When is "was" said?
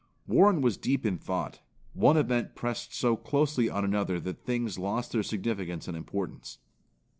0.61-0.77